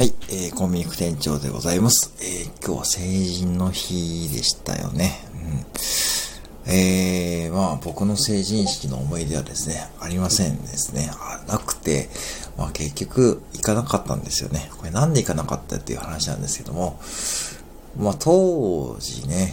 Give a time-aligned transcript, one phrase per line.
[0.00, 2.14] はい、えー、コンビニ副店長でございます。
[2.22, 5.12] えー、今日は成人の日でしたよね。
[6.64, 6.72] うん。
[6.72, 11.10] えー、まあ僕の成人式の思い出はですね、ありませんですね。
[11.12, 12.08] あなくて、
[12.56, 14.70] まあ結局行かなかったんですよね。
[14.78, 16.98] これなんで行かなかったっていう話なんですけども、
[17.98, 19.52] まあ当時ね、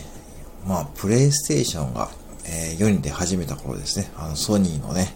[0.66, 2.08] まあプレイステーションが、
[2.46, 5.14] えー、世に出始めた頃ですね、あのソニーのね、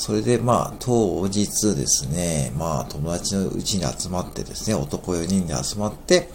[0.00, 6.30] それでまあ当日ですね、まあ友達のうちに集まってですね、男4人で集まって、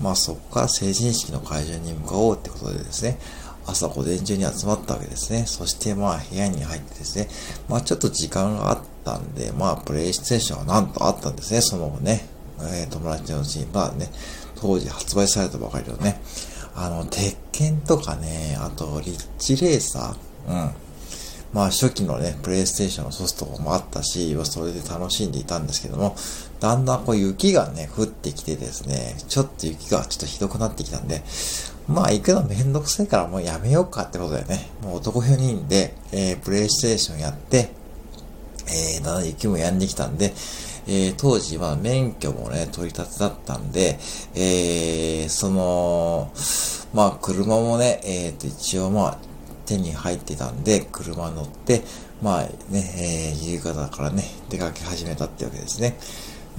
[0.00, 3.18] まあそこから成人式の会場に向かおうってことでですね、
[3.66, 5.44] 朝午前中に集まったわけですね。
[5.44, 7.28] そしてまあ部屋に入ってですね、
[7.68, 12.26] まあちょっと時間があったんで、まあプレイステーションはなんとあったんですね、その後ね。
[12.72, 14.08] えー、友達のうちに、まあね、
[14.56, 16.22] 当時発売されたばかりのね、
[16.74, 20.89] あの、鉄拳とかね、あとリッチレーサー、うん。
[21.52, 26.16] まあ初期のね、プレイステーションのソフトもあったし、それで楽しんでいたんですけども、
[26.60, 31.22] だんだんこう雪がね、降ってきてですね、ちょっと雪がちょっとひどくなってきたんで、
[31.88, 37.72] まあ行くのめんどくさいからもうやめようかってことでね、もう男4人で、えー、プレイステーションやって、
[38.68, 40.32] えー、だんだん雪も止んできたんで、
[40.86, 43.98] えー、当時は免許もね、取り立てだったんで、
[44.34, 46.30] えー、その、
[46.94, 49.29] まあ車もね、えー、と一応まあ
[49.70, 51.82] 手に入ってたんで、車乗って、
[52.20, 55.96] まあね、えー、夕方からね、出かけ始めたってわけですね。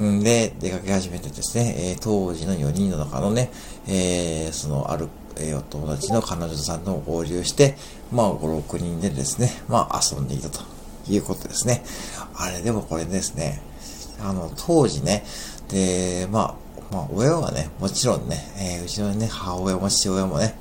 [0.01, 3.51] んで、出かけ始めてですね、えー、当時の4人の中のね、
[3.87, 7.75] えー、そのある、えー、お友達の彼女さんとも合流して、
[8.11, 10.61] まあ5、6人でですね、まあ遊んでいたと
[11.09, 11.83] いうことですね。
[12.35, 13.61] あれ、でもこれですね、
[14.21, 15.25] あの、当時ね、
[15.67, 16.55] で、まあ、
[16.91, 20.55] まあ、親はね、もちろんね、えー、うちのね、母親も父親もね、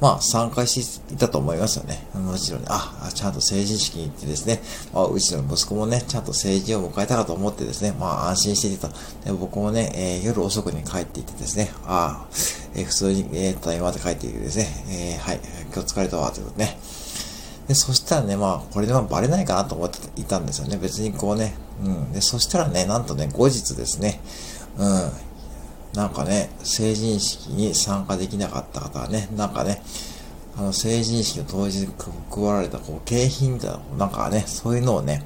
[0.00, 2.06] まあ、参加していたと思いますよね。
[2.14, 4.62] もちろん、あ、ちゃんと成人式に行ってですね、
[4.94, 8.94] まあ、うちの息子もね、ちゃんと成人を迎えたかと思ってですね、まあ、安心していたと。
[9.24, 12.26] で僕もね、えー、夜遅くに帰っていてですね、あ
[12.74, 15.40] えー、普通に、えー、ただいまで帰っていてですね、えー、はい、
[15.72, 16.78] 今日疲れたわ、ということね。
[17.68, 20.76] で、そしたらね、まあ、これでまあバレないかなと思っていたんですよね。
[20.76, 22.12] 別にこうね、うん。
[22.12, 24.20] で、そしたらね、なんとね、後日ですね、
[24.76, 25.12] うん、
[25.94, 29.82] なんかね、成人式に参加できなかった方はね、なんかね、
[30.56, 31.88] あの、成人式の当日
[32.30, 35.24] 配られた、こう、景品みたいな、なんかね、そういうのをね、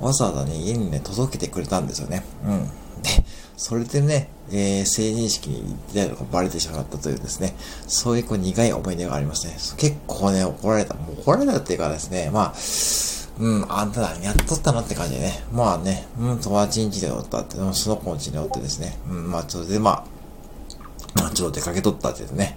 [0.00, 2.24] わざわざね、家にね、届けてくれたんですよね。
[2.44, 2.68] うん。
[3.02, 3.24] で、
[3.56, 7.54] それでね、えー、成人式に行ってたのがバレてしまったというですね、
[7.86, 9.54] そういうこう苦い思い出がありますね。
[9.78, 10.94] 結構ね、怒られた。
[10.94, 12.54] もう怒られたっていうかですね、まあ、
[13.38, 15.44] うん、あんた何やっとったのって感じでね。
[15.52, 18.98] まあね、うん、友達ん家でおったって、その子の家におってですね。
[19.08, 20.04] うん、まあ、それでまあ、
[21.14, 22.56] まあ、ちょっと出かけとったってですね。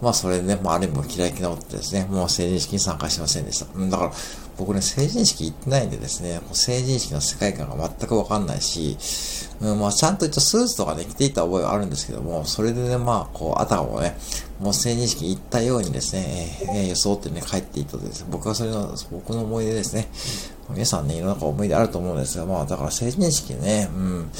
[0.00, 3.66] まあ、それでね、まあ、あれも嫌い気直ってですね、もう成人式に参加しませんでした。
[3.74, 4.12] うん、だから、
[4.58, 8.98] 僕ね、成人式行ってないんでですね、もう成人式の世界観が全くわかんないし、
[9.60, 14.16] うん、まあ、ちゃんと一応スーツとかね、着ていた覚えはあるんですけども、それでね、まあ、こう、あたかもね、
[14.62, 20.08] もう成人式行ったようにですね、えー、装ってね、帰っていったとですね、僕はそれの、僕の思い出ですね。
[20.70, 24.30] 皆さんね、いろんな思い出あると思うんですが、まあ、だから成人式ね、うん。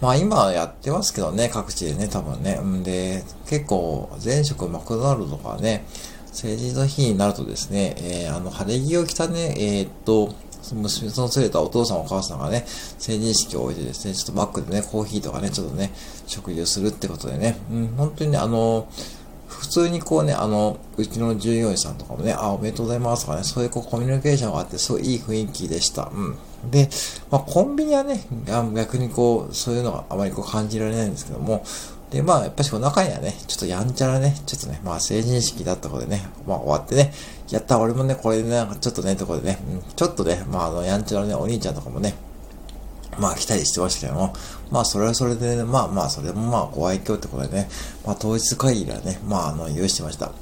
[0.00, 2.60] まあ、今やってますけどね、各地でね、多分ね。
[2.60, 5.84] んで、結構、前職マクドナルドとかね、
[6.30, 10.32] 成人の日になるとですね、えー、あの、晴れ着を着たね、えー、っと、
[10.62, 15.90] その娘その連れたお父さんお母さんがね、成人式を置いてですね、ちょっとバックでね、コーヒーとかね、ちょっとね、
[16.28, 18.86] 食事をするってことでね、うん、本当にね、あの、
[19.62, 26.10] 普通にこうね、あの、うちの従業員さんとかもね、あ、おめでとうございますとかね、そういうこうコミュニケーションがあって、すごいいい雰囲気でした。
[26.12, 26.70] うん。
[26.72, 26.90] で、
[27.30, 28.26] まあ、コンビニはね、
[28.74, 31.64] 逆にこう、そういうのがあまりこう感じられないんですけども、
[32.10, 37.12] で、まあ、やっぱしこの中にはね、ちょっとやんちゃなね、ちょっとね、まあ、成人式だったことでね、まあ、終わってね、
[37.50, 42.14] やった、俺もね、これで、なんかちょっとね、とこでね、うん、ちょっとね、まあ、あの、やんちゃなね、お兄ちゃんとかもね、
[43.18, 44.34] まあ、来たりしてましたけども、
[44.70, 47.68] まあ、それはそれでね、まあまあ、それもまあ、ご愛嬌ってことでね、
[48.06, 50.32] まあ、当日限りはね、まあ、あの、許してました。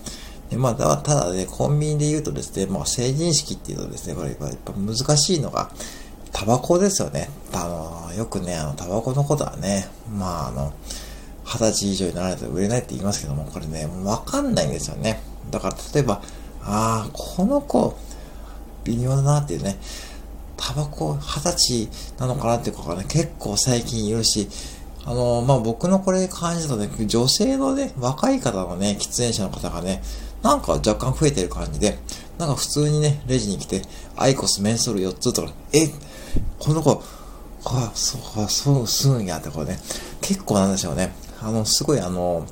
[0.50, 5.70] でまあ、ただね、コンビニで言うとですね、まあ、成人式っていうとですね、これ、やっぱ難しいのが、
[6.32, 7.28] タバコですよね。
[7.52, 10.72] あの、よくね、あの、タバコのことはね、まあ、あの、
[11.44, 15.20] 二十歳以上にならないと売れないって言いますけども、これね、わかんないんですよね。
[15.50, 16.22] だから、例えば、
[16.62, 17.96] ああ、この子、
[18.84, 19.78] 微妙だなっていうね、
[20.60, 24.48] タバコ二十歳なのかなっていう子がね、結構最近いるし、
[25.06, 30.02] あの、まあ、僕のこれ感じだとね、女性のね、若い方のね、喫煙者の方がね、
[30.42, 31.98] なんか若干増えてる感じで、
[32.38, 33.82] なんか普通にね、レジに来て、
[34.16, 35.88] アイコスメンソール4つとか、え、
[36.58, 37.02] この子、
[37.64, 39.78] あ、そう、そう、すんやってこれね、
[40.20, 41.12] 結構なんでしょうね。
[41.42, 42.46] あの、すごいあの、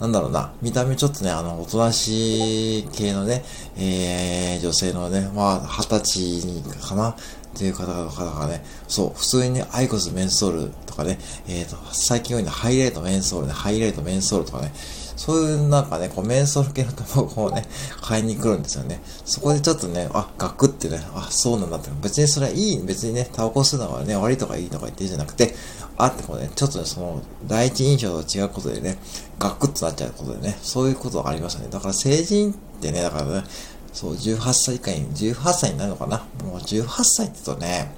[0.00, 3.44] なんだろうな、見た目ちょっとね、あの、おとなしい系のね、
[3.76, 7.16] えー、女性のね、まあ、二十歳かな。
[7.48, 11.18] っていう方々がね、そう、普通にね、アイコスメンソールとかね、
[11.48, 14.72] えっ、ー、と、最近多いのハイライトメンソールね、ハイライトメンソールとかね、
[15.18, 17.66] そういうなんかね、こうメンソール系のタバコをね、
[18.00, 19.02] 買いに来るんですよね。
[19.24, 21.90] そこでちょっとね、あ、ガクってね、あ、そうなんだって。
[22.00, 25.56] 別にそれはいい、別にね、タバコ吸うのはね、悪いとかいいとか言ってるじゃなくて、
[25.96, 28.96] あってこうね、ちょっとね、その、第一印象と違うことでね、
[29.40, 31.68] ガクッとなっちゃうことでね、そういうことがありましたね。
[31.68, 33.44] だから成人ってね、だからね、
[33.92, 36.18] そう、18歳以下に、18歳になるのかな？
[36.44, 37.92] もう18歳って言うとね、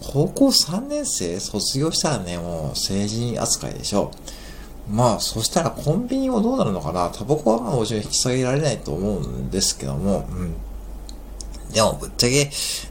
[0.00, 4.16] 高校3年生卒業したらね、もう成人扱いでしょう。
[4.88, 10.54] まあ、そしたらコンビニもどうなるのかなタバコはまあもちろん引き下げられないと思うんですけども、うん。
[11.72, 12.50] でも、ぶっちゃけ、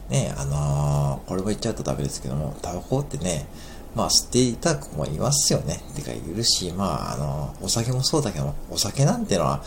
[0.10, 3.48] ね、あのー、これも言っちゃうとダメですけども、タバコってね、
[3.96, 5.80] まあ、吸っていた子もいますよね。
[5.96, 9.64] てか、いるし、まあ、あのー、お酒もそうだけども、お酒なんてのは、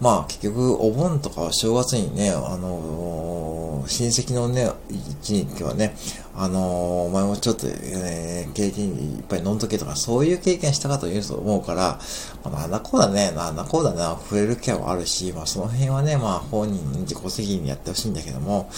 [0.00, 5.94] まあ結局お盆とか正月にね、あのー、親戚のね、一日はね、
[6.34, 6.62] あのー、
[7.06, 11.98] お前もちょっと、えー、経験いっぱい飲んどけとか、そういう経験したかと言うと思うから、
[12.44, 18.68] まあ、なんだこうだね、なんだこうだな、触れる機会はあるし、まあその辺はね、まあ本人の自己責任にやってほしいんだけども、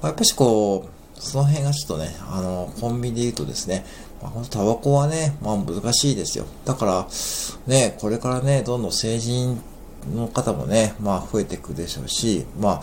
[0.00, 3.84] まあ、やっぱしこう、その辺がちょっとね、あの、コンビニで言うとですね、
[4.22, 6.46] まあ、ほんとタバコはね、まあ難しいですよ。
[6.64, 7.06] だから、
[7.66, 9.62] ね、これからね、どんどん成人
[10.14, 12.80] の方もね、まあ増えていくでしょうし、ま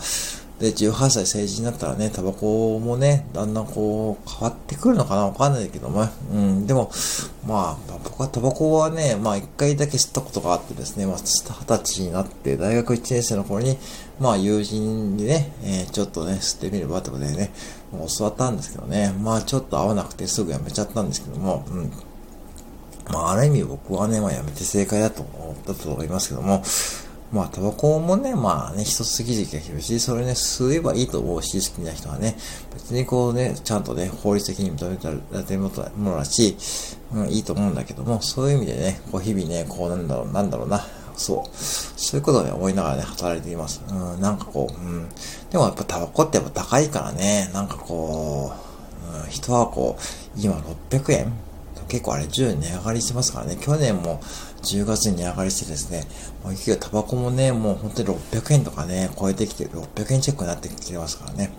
[0.62, 6.92] で、18歳成人になったらね、タバコもね、だんだんこう、変わってくるのかなわかんないけども、うん、でも、
[7.44, 13.76] まあ、僕はタバコはね、まあ一回だけ吸ったことがあってですね、まあ、二十歳になって、大学1年生の頃に、
[14.20, 17.50] まあ友人にね、えー、ちょっとね、吸ってみればってことでね、
[17.90, 21.92] もう教わったんですけどね、まあちょっと合わなくてすぐやめちゃったんですけども、うん。
[23.12, 26.62] まあある意味僕はね、まあやめて正解だと思ったと思いますけども、
[27.32, 32.36] まあ、タバコもね、まあね、一つき時期が広いし、それね、吸えばいいと思うし、好きな人はね、
[32.74, 36.56] 別にこうね、ちゃんとね、法律的に認めたられてるものだし、
[37.14, 40.84] うん、いいと思うんだけども、そういう意味でね、こう日々ね、こうなんだろう、なんだろうな、
[41.16, 41.56] そう。
[41.56, 43.82] そういうことをね、思いながらね、働いています。
[43.88, 45.08] うん、なんかこう、うん。
[45.50, 48.52] でもやっぱタバコってやっぱ高いからね、なんかこ
[49.14, 50.02] う、うん、人はこう、
[50.38, 50.54] 今
[50.90, 51.32] 600円
[51.92, 53.58] 結構あれ10円値上がりしてますからね。
[53.60, 54.18] 去年も
[54.62, 56.04] 10月に値上がりしてですね、
[56.42, 61.52] もうタバコもね、もう本当に600円とかね、超えてきて、600円チェックになってきてますからね。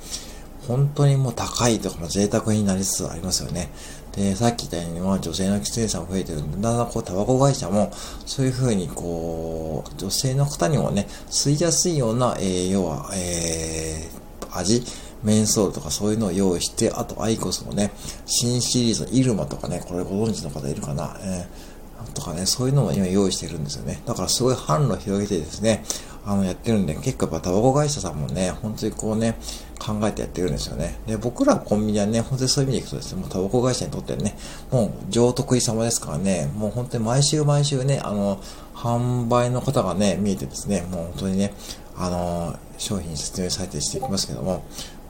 [0.68, 3.70] 本当にもう高いとかも贅沢になりつつありますよね。
[4.14, 7.92] で、さっき言ったように、まあ女性の喫煙者も増えてるんで、だんだんこうタバコ会社も、
[8.26, 14.84] そういうふうにこう、女性の方にもね、吸いやすいような、えー、要は、えー、味、
[15.24, 17.92] メンソールとかそういうのを用意して、あとアイコスもね、
[18.26, 21.74] 新シリーズのイルマとかね、これご存知の方いるかな、えー
[22.14, 24.02] とかね、そういうのも今用意してるんですよね。
[24.06, 25.84] だからすごい販路を広げてですね、
[26.26, 29.36] あの、やってるんで、結構やっぱタバコ会社さんもね、本当にこうね、
[29.80, 31.00] 考えてやってるんですよね。
[31.06, 34.38] で、僕らコンビニはね、本当にそういう意味でいくとですね、もうタバコ会社にとってね、
[34.72, 38.40] もう上得意様ですからね、もう本当に毎週毎週ね、あの、
[38.74, 41.54] 販売の方がね、見えてですね、もう本当にね、
[41.98, 44.64] あの、商品説明されてしていきますけども、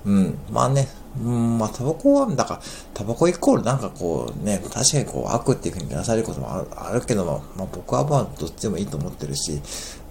[0.06, 0.88] うん、まあね、
[1.22, 2.62] うん、まあ、タバコは、だから、
[2.94, 9.62] タバコイコールなんかこうね、確かにこう悪っていうふうに見なされることもあるあるけども、まあ僕はまあどっちでもいいと思ってるし、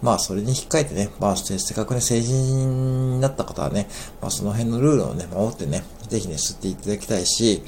[0.00, 3.88] まあそれに引っかえてね、まあせっかくね、成人になった方はね、
[4.20, 7.62] まあその辺のルールをね、守ってね、ぜひね、吸っていただきたいし、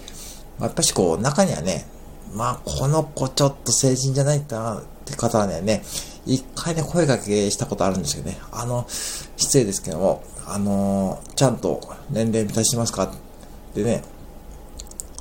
[0.59, 1.87] まあ、やっぱしこう、中にはね、
[2.35, 5.83] まあこの子ちょっと成人じゃないかなって方はね、
[6.27, 13.05] 一回ね、声掛けしたことあるんですけどね、あの、失礼ですけども、あの、ちゃんと年齢満たしてますか？
[13.05, 13.11] っ
[13.75, 14.03] てね、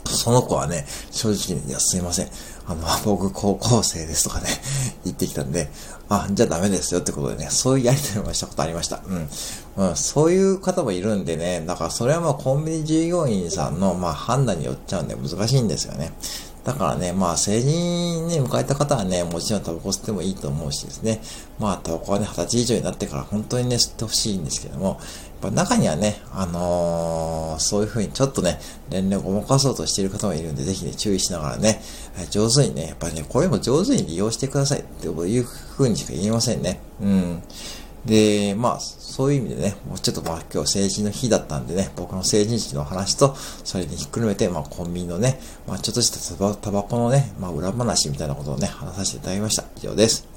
[0.05, 2.27] その子はね、正直に、いや、すいません。
[2.65, 4.48] あの、 僕、高校生ですとかね、
[5.03, 5.69] 言ってきたんで、
[6.10, 9.01] あ、じゃあダメですよってことでね、そういうやりとりもしたことありました。
[9.07, 9.29] うん。
[9.89, 16.13] うん、そういう方もいるんでね、だからそれはまあコンビニ従業員さんのまあ判断によっちゃうんで難しいんですよね。
[16.63, 21.22] だからね、まあ成人に迎えた方はね、もちろんタバコ吸ってもいいと思うしですね、
[21.60, 25.00] まあタバコはね、二十歳以上になってから本当にね、吸ってほしいんですけども、
[25.41, 31.82] やっぱ中にはね、あのー、そういう風にちょっとね、年齢をごまかそうとしている方もいるんで、ぜひね、注意しながらね、
[32.29, 35.46] 上手にね、やっぱりね、これも上手に利用してくださいっていう
[35.77, 36.79] 風にしか言えませんね。
[37.01, 37.43] うん。
[38.05, 49.63] で、まあ、そういう意味でね、もうちょっとまあ今日成人の日だったんでね、僕の成人式の話と、それにひっくるめて、まあコンビニのね、まあちょっとしたタバコのね、まあ裏話みたいなことをね、話させていただきました。
[49.77, 50.32] 以上です。